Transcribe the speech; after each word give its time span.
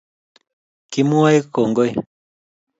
kimwae 0.91 1.37
kongoi 1.53 1.89